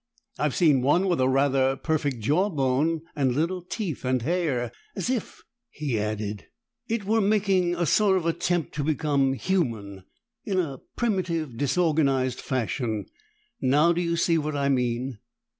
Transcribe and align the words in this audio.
I've 0.39 0.55
seen 0.55 0.81
one 0.81 1.07
with 1.07 1.21
a 1.21 1.29
rather 1.29 1.75
perfect 1.75 2.21
jaw 2.21 2.49
bone, 2.49 3.03
and 3.15 3.35
little 3.35 3.61
teeth, 3.61 4.03
and 4.03 4.19
hair. 4.23 4.71
As 4.95 5.11
if," 5.11 5.43
he 5.69 5.99
added, 5.99 6.47
"it 6.87 7.05
were 7.05 7.21
making 7.21 7.75
a 7.75 7.85
sort 7.85 8.17
of 8.17 8.25
attempt 8.25 8.73
to 8.73 8.83
become 8.83 9.33
human, 9.33 10.03
in 10.43 10.59
a 10.59 10.79
primitive, 10.95 11.55
disorganized 11.55 12.41
fashion. 12.41 13.05
Now 13.61 13.93
do 13.93 14.01
you 14.01 14.17
see 14.17 14.39
what 14.39 14.55
I 14.55 14.69
mean?" 14.69 15.19